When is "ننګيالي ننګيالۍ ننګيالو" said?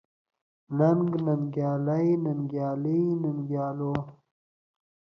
1.25-3.93